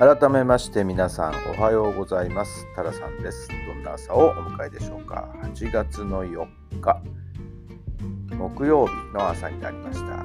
[0.00, 2.66] 改めまして皆さんおはようございます。
[2.74, 3.48] タラさんです。
[3.64, 5.32] どんな朝をお迎えでしょうか。
[5.44, 6.46] 8月の4
[6.80, 7.00] 日。
[8.36, 10.16] 木曜日の朝になりました。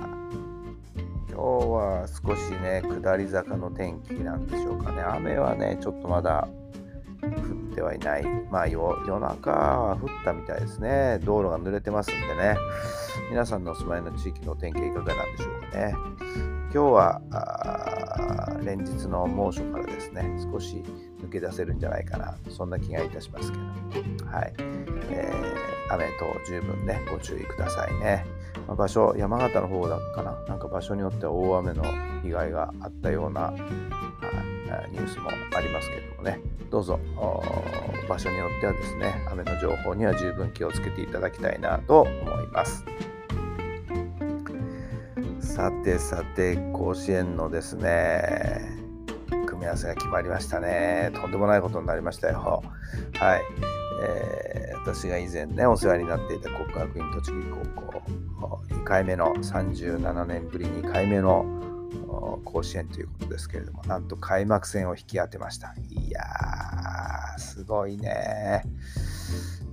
[1.30, 5.04] 今日は少しね下り坂の天気なんでしょうかね。
[5.04, 6.48] 雨はねちょっとまだ
[7.22, 8.24] 降ってはいない。
[8.50, 11.20] まあ夜中は降ったみたいですね。
[11.24, 12.58] 道路が濡れてますんでね。
[13.30, 15.94] 皆さんのお住まいの地域の天気いかがなんでしょうかね。
[16.72, 17.22] 今日は
[18.64, 20.84] 連日の猛暑からですね少し
[21.20, 24.26] 抜け出せるんじゃないかなそんな気がいたしますけど。
[24.28, 24.54] はい、
[25.10, 28.24] えー、雨と十分ねご注意くださいね、
[28.68, 31.84] まあ、場所山形の方だかななんか場所によっては大雨の
[32.22, 36.40] 被害があったようなニュースもありますけれどもね。
[36.70, 37.00] どうぞ
[38.08, 42.86] 場所によってはですね雨の情報には十分気をつけていただきたいなと思います。
[45.50, 48.62] さてさて甲子園のですね
[49.48, 51.10] 組み合わせが決まりましたね。
[51.16, 52.62] とんでもないことになりましたよ。
[53.16, 53.42] はい、
[54.04, 58.04] えー、私が以前ねお世話になっていた国学院栃木高校
[58.70, 61.44] 2回目の37年ぶり2回目の
[62.46, 65.74] 甲子園ということですけれどもなんと開幕戦を引き当てました。
[65.90, 68.62] いやーすごいね。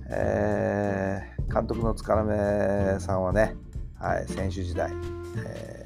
[0.09, 3.55] えー、監督の塚目さんはね、
[3.99, 4.91] はい、選手時代、
[5.45, 5.77] えー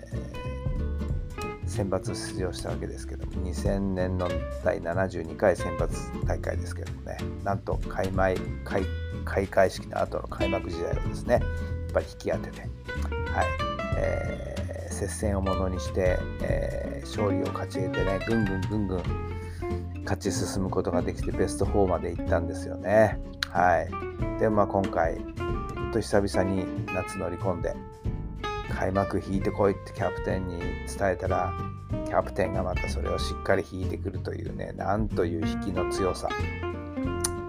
[1.71, 4.27] 選抜出場したわけですけども2000年の
[4.63, 8.83] 第72回選抜大会ですけどもねなんと開幕開
[9.23, 11.41] 開会式の後の開幕時代をですねやっ
[11.93, 12.69] ぱり引き当てて、はい
[13.97, 19.03] えー、接戦をものにして、えー、勝利を勝ち得てねぐんぐんぐんぐん
[20.03, 23.21] 勝ち進むことができてベスト4まで行ったんですよね。
[23.49, 25.15] はい、でまあ今回
[25.73, 27.75] 本当久々に夏乗り込んで
[28.71, 31.53] 開幕引いてこいってキャプテンに伝えたら
[32.05, 36.29] キャプテンがまたそれをしっかり引いてくるというねなんという引きの強さ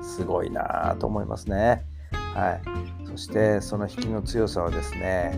[0.03, 1.85] すごいなと思いますね。
[2.13, 5.33] はい、そしてその引きの強さはですね、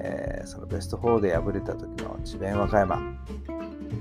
[0.00, 3.16] えー、そのベスト4で敗れた時の智弁和歌山、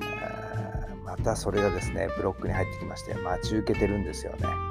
[0.01, 4.70] え、またそれがですねブロックに入ってきまして待ち受けてるんですよね。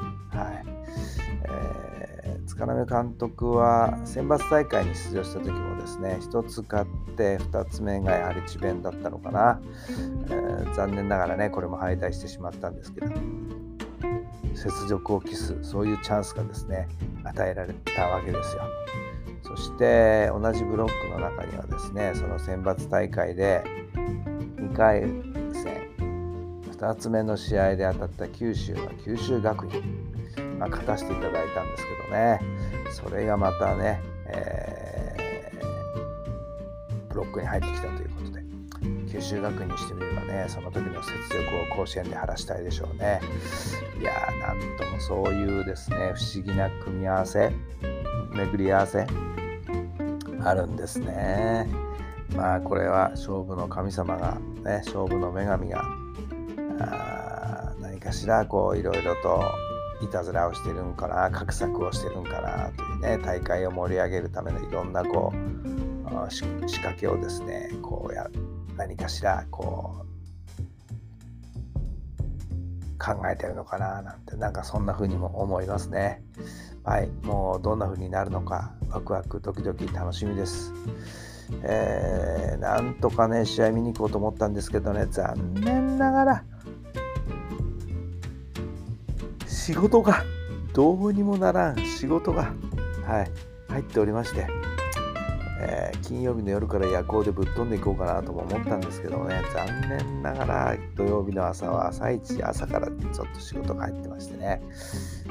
[2.60, 9.60] はいえー塚波監督は選抜大会に出場した時もですね1つ勝って2つ目がやはり智弁だったのかな、
[10.26, 13.12] えー、残念ながらねこれも敗退してしまったんですけど。
[14.52, 16.86] 雪辱を期すそういうチャンスがですね
[17.24, 18.62] 与えられたわけですよ。
[19.42, 25.02] そして同じブロックの中にはですねその選抜大会で2回
[25.54, 25.88] 戦
[26.72, 30.09] 2つ目の試合で当たった九州の九州学院。
[30.60, 32.38] まあ、勝たせていただいたんですけどね。
[32.90, 38.42] それがまたね、えー、ブロックに入ってきたということで
[39.10, 43.20] 九州学院にしてみればねその時の雪辱を甲子園で晴らしたいでしょうね。
[43.98, 47.50] いやーなんともそういうですね不思議な組み合わせ
[48.32, 49.06] 巡り合わせ
[50.42, 51.68] あるんですね。
[52.36, 55.84] まあこれは勝負の神様がね勝負の女神が
[57.80, 59.69] 何かしらこういろいろと
[60.00, 66.42] いたずらをしてるんかな画策をしてるんかなというね大会を盛り上げるためのいろんなこう仕
[66.78, 68.28] 掛けをですねこうや
[68.76, 70.10] 何かしらこう
[72.98, 76.22] 考えてるのかななんてなんかそんな風にも思いますね。
[76.84, 80.72] はいもうどんな風になるのかワクワクドキドキ楽しみです。
[81.62, 86.44] えー、なんとかね試合見に行こうと思ったんですけどね残念ながら
[89.70, 90.24] 仕事が
[90.72, 92.52] どうにもならん仕事が、
[93.06, 93.30] はい、
[93.68, 94.48] 入っておりまして、
[95.60, 104.60] えー、金曜日の夜から夜行でぶっ飛んでいこうかなとも思ったんですけどね残念ながら土曜日の朝は朝一朝からちょっと仕事が入ってましてね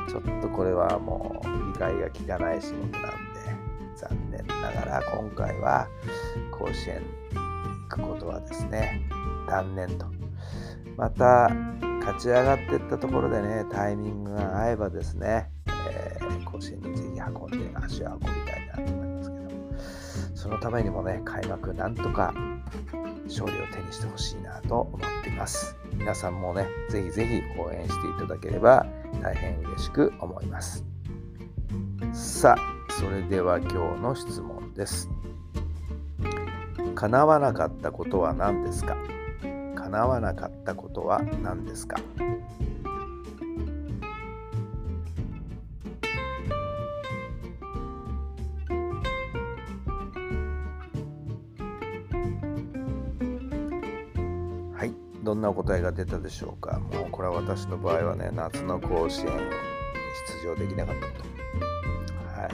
[0.08, 2.98] ちょっとこれはもう理解が利かない仕事なんで
[3.98, 5.90] 残念ながら今回は
[6.52, 7.06] 甲子園に
[7.90, 9.02] 行くことはですね
[9.50, 10.06] 断念と。
[10.96, 11.50] また
[12.10, 15.52] 勝ち上がっていったところでね、タイミングが合えばですね、
[15.92, 22.34] えー、甲子園にぜひ運んで足を運びたいなと思いますけど、そのためにもね開幕なんとか
[23.26, 25.76] 勝利を手にしてほしいなと思っています。
[25.94, 28.88] 皆さんもねぜひぜひ応援していただければ
[29.22, 30.84] 大変嬉しく思います。
[32.12, 35.12] さあそれでは今日の質問です。
[36.96, 38.98] 叶わなかったことは何ですか？
[39.90, 42.00] 叶わなかったことは何ですか？
[54.76, 54.94] はい
[55.24, 56.80] どんなお答えが出たでしょうか？
[56.80, 59.32] もうこれは私の場合はね夏の甲子園に
[60.44, 61.14] 出場できなかったこ
[62.36, 62.40] と。
[62.42, 62.52] はい。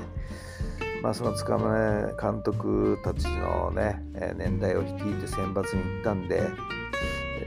[1.04, 4.02] まあその塚村監督たちのね
[4.38, 6.50] 年代を率いて選抜に行ったんで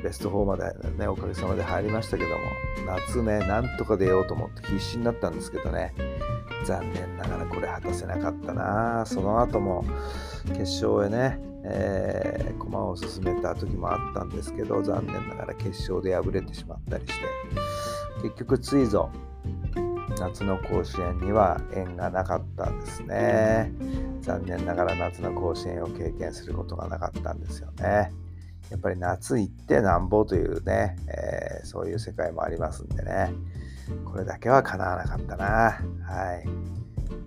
[0.03, 2.37] ベスト4までねおかげさまで入りましたけども
[2.87, 5.95] 夏ねなんとか出ようと思って必死になったんですけどね。
[6.65, 9.05] 残念ながらこれ果たせなかったな。
[9.07, 9.85] その後も
[10.49, 17.25] 決勝へねえー、駒を進めた時もあったんですけど残念ながら決勝で敗れてしまったりして。
[18.23, 19.11] 結局ついぞ
[20.19, 23.73] 夏の甲子園には縁がなかったんですね。
[24.21, 28.13] 残念ながら夏の甲子園を経験することがなかったんですよね。
[28.71, 33.33] やっぱり夏行ってなんぼというね、えー、そういう世界もありますんでね。
[34.05, 35.45] これだけは叶わなかったな。
[35.45, 36.49] はい。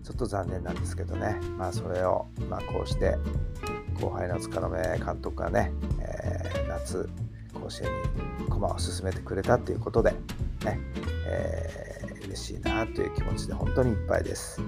[0.04, 3.18] ちょっと残念なんですけどね、まあ、それを、まあ、こうして
[4.00, 7.08] 後輩の塚目監督がね、えー、夏
[7.54, 7.90] 甲子園
[8.40, 10.12] に駒を進めてくれたということで、
[10.66, 10.80] ね
[11.28, 14.60] えー、嬉しいなという気持ちで本当にいっぱいです。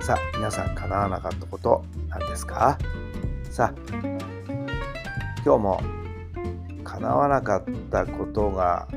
[0.00, 2.78] さあ皆さん叶わなかったこと何ですか？
[3.50, 4.19] さあ
[5.44, 5.80] 今日も
[6.84, 8.88] 叶わなかったことが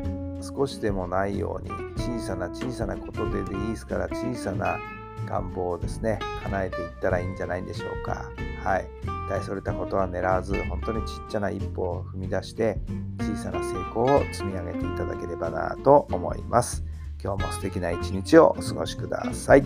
[0.41, 4.77] 少しでもないように小さな小さなことででいいですから小さな
[5.25, 8.29] 願望をですね叶えていったらいいんじゃないでしょうか。
[8.63, 8.87] はい。
[9.29, 12.77] 大それたことは狙わず本当にちっちゃな一歩を踏み出して
[13.19, 16.83] 小さな成功を積み上げていただければなと思います。
[17.23, 19.63] 今日も素敵な一日をお過ごしください。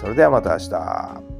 [0.00, 1.39] それではまた明日。